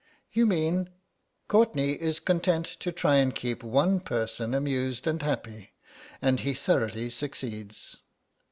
"You 0.33 0.47
mean—?" 0.47 0.89
"Courtenay 1.47 1.91
is 1.91 2.19
content 2.19 2.65
to 2.65 2.91
try 2.91 3.17
and 3.17 3.35
keep 3.35 3.61
one 3.61 3.99
person 3.99 4.55
amused 4.55 5.05
and 5.05 5.21
happy, 5.21 5.73
and 6.23 6.39
he 6.39 6.55
thoroughly 6.55 7.11
succeeds." 7.11 7.97